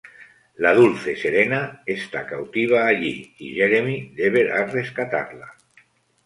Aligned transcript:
La 0.55 0.73
dulce 0.73 1.15
Serena 1.15 1.83
está 1.85 2.25
cautiva 2.25 2.87
allí 2.87 3.35
y 3.37 3.53
Jeremy 3.53 4.15
deberá 4.15 4.65
rescatarla. 4.65 5.53